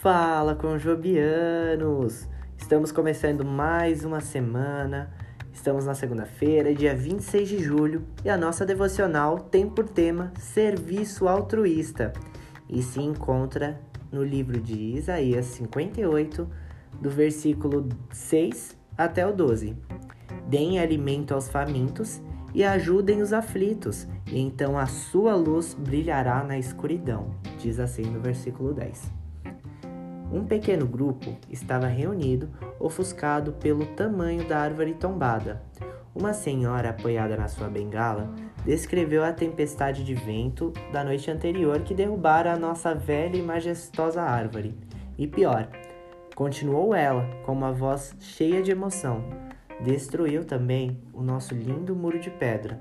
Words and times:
Fala 0.00 0.54
Conjobianos! 0.54 2.28
Estamos 2.56 2.92
começando 2.92 3.44
mais 3.44 4.04
uma 4.04 4.20
semana. 4.20 5.12
Estamos 5.52 5.86
na 5.86 5.94
segunda-feira, 5.94 6.72
dia 6.72 6.94
26 6.94 7.48
de 7.48 7.58
julho, 7.58 8.04
e 8.24 8.30
a 8.30 8.36
nossa 8.36 8.64
devocional 8.64 9.40
tem 9.40 9.68
por 9.68 9.88
tema 9.88 10.32
Serviço 10.38 11.26
Altruísta 11.26 12.12
e 12.68 12.80
se 12.80 13.00
encontra 13.00 13.80
no 14.12 14.22
livro 14.22 14.60
de 14.60 14.78
Isaías 14.78 15.46
58, 15.46 16.48
do 17.02 17.10
versículo 17.10 17.88
6 18.12 18.76
até 18.96 19.26
o 19.26 19.32
12. 19.32 19.76
Deem 20.46 20.78
alimento 20.78 21.34
aos 21.34 21.48
famintos 21.48 22.22
e 22.54 22.62
ajudem 22.62 23.20
os 23.20 23.32
aflitos, 23.32 24.06
e 24.28 24.38
então 24.38 24.78
a 24.78 24.86
sua 24.86 25.34
luz 25.34 25.74
brilhará 25.74 26.44
na 26.44 26.56
escuridão, 26.56 27.34
diz 27.58 27.80
assim 27.80 28.02
no 28.02 28.20
versículo 28.20 28.72
10. 28.72 29.27
Um 30.32 30.44
pequeno 30.44 30.86
grupo 30.86 31.36
estava 31.50 31.86
reunido, 31.86 32.48
ofuscado 32.78 33.52
pelo 33.52 33.86
tamanho 33.94 34.46
da 34.46 34.58
árvore 34.58 34.94
tombada. 34.94 35.62
Uma 36.14 36.32
senhora 36.32 36.90
apoiada 36.90 37.36
na 37.36 37.48
sua 37.48 37.68
bengala 37.68 38.34
descreveu 38.64 39.24
a 39.24 39.32
tempestade 39.32 40.04
de 40.04 40.14
vento 40.14 40.72
da 40.92 41.02
noite 41.02 41.30
anterior 41.30 41.80
que 41.80 41.94
derrubara 41.94 42.52
a 42.52 42.58
nossa 42.58 42.94
velha 42.94 43.36
e 43.36 43.42
majestosa 43.42 44.22
árvore. 44.22 44.74
E 45.16 45.26
pior, 45.26 45.68
continuou 46.34 46.94
ela, 46.94 47.28
com 47.44 47.52
uma 47.52 47.72
voz 47.72 48.14
cheia 48.20 48.62
de 48.62 48.70
emoção 48.70 49.48
destruiu 49.80 50.44
também 50.44 50.98
o 51.12 51.22
nosso 51.22 51.54
lindo 51.54 51.94
muro 51.94 52.18
de 52.18 52.30
pedra. 52.30 52.80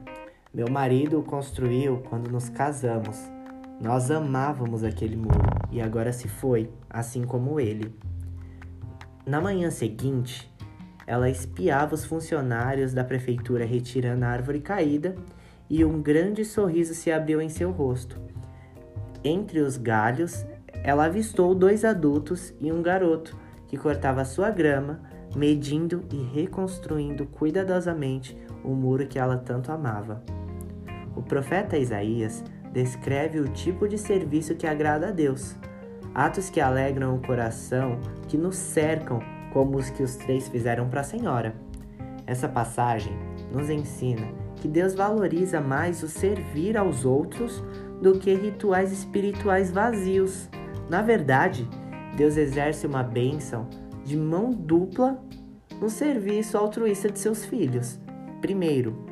Meu 0.53 0.69
marido 0.69 1.19
o 1.19 1.23
construiu 1.23 2.01
quando 2.09 2.31
nos 2.31 2.49
casamos. 2.49 3.36
Nós 3.79 4.09
amávamos 4.09 4.83
aquele 4.83 5.15
muro 5.15 5.39
e 5.71 5.79
agora 5.79 6.11
se 6.11 6.27
foi, 6.27 6.69
assim 6.89 7.23
como 7.23 7.59
ele. 7.59 7.93
Na 9.25 9.39
manhã 9.39 9.69
seguinte, 9.69 10.51
ela 11.05 11.29
espiava 11.29 11.93
os 11.93 12.03
funcionários 12.03 12.91
da 12.93 13.03
prefeitura 13.03 13.65
retirando 13.65 14.25
a 14.25 14.29
árvore 14.29 14.61
caída 14.61 15.15
e 15.69 15.85
um 15.85 16.01
grande 16.01 16.43
sorriso 16.43 16.95
se 16.95 17.11
abriu 17.11 17.39
em 17.39 17.49
seu 17.49 17.71
rosto. 17.71 18.19
Entre 19.23 19.59
os 19.59 19.77
galhos, 19.77 20.45
ela 20.83 21.05
avistou 21.05 21.53
dois 21.53 21.85
adultos 21.85 22.53
e 22.59 22.71
um 22.71 22.81
garoto 22.81 23.37
que 23.67 23.77
cortava 23.77 24.25
sua 24.25 24.49
grama 24.49 25.01
medindo 25.35 26.03
e 26.11 26.17
reconstruindo 26.17 27.27
cuidadosamente 27.27 28.35
o 28.63 28.69
muro 28.69 29.05
que 29.05 29.19
ela 29.19 29.37
tanto 29.37 29.71
amava. 29.71 30.23
O 31.15 31.21
profeta 31.21 31.77
Isaías 31.77 32.43
descreve 32.83 33.39
o 33.39 33.47
tipo 33.47 33.87
de 33.87 33.97
serviço 33.97 34.53
que 34.53 34.67
agrada 34.67 35.07
a 35.07 35.11
Deus, 35.11 35.55
atos 36.13 36.47
que 36.47 36.61
alegram 36.61 37.15
o 37.15 37.21
coração, 37.25 37.99
que 38.27 38.37
nos 38.37 38.55
cercam, 38.55 39.19
como 39.51 39.77
os 39.77 39.89
que 39.89 40.03
os 40.03 40.15
três 40.15 40.47
fizeram 40.47 40.87
para 40.87 41.01
a 41.01 41.03
Senhora. 41.03 41.55
Essa 42.27 42.47
passagem 42.47 43.13
nos 43.51 43.71
ensina 43.71 44.27
que 44.57 44.67
Deus 44.67 44.93
valoriza 44.93 45.59
mais 45.59 46.03
o 46.03 46.07
servir 46.07 46.77
aos 46.77 47.03
outros 47.03 47.63
do 47.99 48.19
que 48.19 48.31
rituais 48.35 48.91
espirituais 48.91 49.71
vazios. 49.71 50.47
Na 50.87 51.01
verdade, 51.01 51.67
Deus 52.15 52.37
exerce 52.37 52.85
uma 52.85 53.01
bênção 53.01 53.67
de 54.05 54.15
mão 54.15 54.51
dupla 54.51 55.19
no 55.81 55.89
serviço 55.89 56.55
altruísta 56.55 57.09
de 57.09 57.17
seus 57.17 57.43
filhos. 57.43 57.99
Primeiro, 58.39 59.03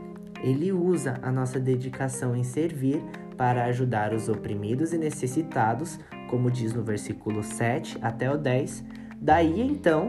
ele 0.44 0.72
usa 0.72 1.20
a 1.24 1.32
nossa 1.32 1.60
dedicação 1.60 2.36
em 2.36 2.44
servir 2.44 3.02
para 3.38 3.66
ajudar 3.66 4.14
os 4.14 4.30
oprimidos 4.30 4.94
e 4.94 4.98
necessitados, 4.98 6.00
como 6.30 6.50
diz 6.50 6.74
no 6.74 6.84
versículo 6.84 7.44
7 7.44 7.98
até 8.02 8.32
o 8.32 8.38
10. 8.38 8.84
Daí 9.20 9.62
então, 9.62 10.08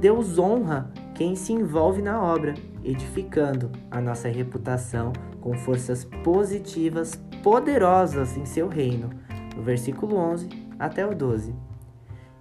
Deus 0.00 0.38
honra 0.38 0.90
quem 1.14 1.36
se 1.36 1.52
envolve 1.52 2.02
na 2.02 2.22
obra, 2.22 2.54
edificando 2.82 3.70
a 3.90 4.00
nossa 4.00 4.28
reputação 4.28 5.12
com 5.40 5.54
forças 5.54 6.04
positivas 6.22 7.14
poderosas 7.42 8.36
em 8.36 8.44
seu 8.44 8.68
reino, 8.68 9.10
no 9.56 9.62
versículo 9.62 10.16
11 10.16 10.48
até 10.78 11.06
o 11.06 11.14
12. 11.14 11.54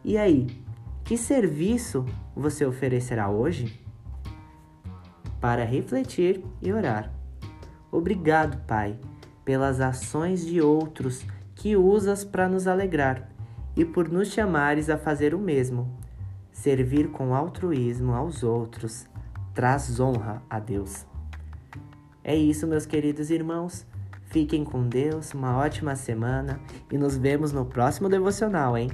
E 0.03 0.18
aí, 0.18 0.47
que 1.03 1.18
serviço 1.18 2.06
você 2.36 2.66
oferecerá 2.66 3.30
hoje? 3.30 3.80
Para 5.40 5.66
refletir 5.66 6.44
e 6.62 6.72
orar. 6.72 7.12
Obrigado, 7.92 8.58
Pai, 8.66 8.97
pelas 9.46 9.81
ações 9.81 10.46
de 10.46 10.62
outros 10.62 11.26
que 11.56 11.76
usas 11.76 12.24
para 12.24 12.48
nos 12.50 12.68
alegrar 12.68 13.30
e 13.76 13.84
por 13.84 14.09
nos 14.09 14.30
chamares 14.30 14.90
a 14.90 14.98
fazer 14.98 15.34
o 15.34 15.40
mesmo. 15.40 15.90
Servir 16.52 17.09
com 17.09 17.34
altruísmo 17.34 18.14
aos 18.14 18.44
outros 18.44 19.08
traz 19.53 20.00
honra 20.00 20.42
a 20.50 20.59
Deus. 20.59 21.06
É 22.24 22.36
isso, 22.36 22.66
meus 22.68 22.86
queridos 22.86 23.30
irmãos. 23.30 23.86
Fiquem 24.26 24.64
com 24.64 24.88
Deus, 24.88 25.34
uma 25.34 25.58
ótima 25.58 25.96
semana 25.96 26.59
e 26.92 26.98
nos 26.98 27.16
vemos 27.18 27.52
no 27.52 27.66
próximo 27.66 28.09
devocional, 28.09 28.78
hein? 28.78 28.90